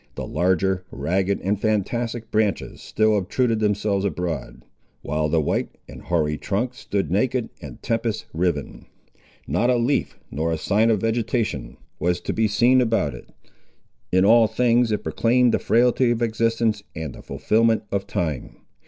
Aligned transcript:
The 0.15 0.25
larger, 0.25 0.83
ragged, 0.89 1.39
and 1.41 1.61
fantastic 1.61 2.31
branches 2.31 2.81
still 2.81 3.15
obtruded 3.15 3.59
themselves 3.59 4.03
abroad, 4.03 4.65
while 5.03 5.29
the 5.29 5.39
white 5.39 5.77
and 5.87 6.01
hoary 6.01 6.39
trunk 6.39 6.73
stood 6.73 7.11
naked 7.11 7.49
and 7.61 7.79
tempest 7.83 8.25
riven. 8.33 8.87
Not 9.45 9.69
a 9.69 9.75
leaf, 9.75 10.17
nor 10.31 10.51
a 10.51 10.57
sign 10.57 10.89
of 10.89 11.01
vegetation, 11.01 11.77
was 11.99 12.19
to 12.21 12.33
be 12.33 12.47
seen 12.47 12.81
about 12.81 13.13
it. 13.13 13.31
In 14.11 14.25
all 14.25 14.47
things 14.47 14.91
it 14.91 15.03
proclaimed 15.03 15.53
the 15.53 15.59
frailty 15.59 16.09
of 16.09 16.23
existence, 16.23 16.81
and 16.95 17.13
the 17.13 17.21
fulfilment 17.21 17.83
of 17.91 18.07
time. 18.07 18.57